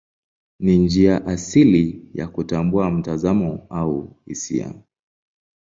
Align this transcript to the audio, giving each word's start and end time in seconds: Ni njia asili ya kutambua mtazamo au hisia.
Ni 0.59 0.77
njia 0.77 1.25
asili 1.25 2.09
ya 2.13 2.27
kutambua 2.27 2.91
mtazamo 2.91 3.67
au 3.69 4.15
hisia. 4.25 4.73